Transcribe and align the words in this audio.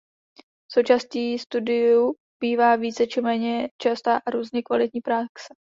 Součástí 0.71 1.39
studiu 1.39 2.15
bývá 2.43 2.75
více 2.75 3.07
či 3.07 3.21
méně 3.21 3.69
častá 3.81 4.21
a 4.25 4.31
různě 4.31 4.61
kvalitní 4.61 5.01
praxe. 5.01 5.43